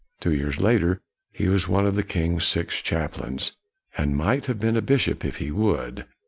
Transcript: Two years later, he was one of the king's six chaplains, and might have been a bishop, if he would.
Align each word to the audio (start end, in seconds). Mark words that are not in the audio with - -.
Two 0.19 0.33
years 0.33 0.59
later, 0.59 0.99
he 1.31 1.47
was 1.47 1.67
one 1.67 1.85
of 1.85 1.95
the 1.95 2.01
king's 2.01 2.43
six 2.47 2.81
chaplains, 2.81 3.55
and 3.95 4.17
might 4.17 4.47
have 4.47 4.59
been 4.59 4.75
a 4.75 4.81
bishop, 4.81 5.23
if 5.23 5.37
he 5.37 5.51
would. 5.51 6.07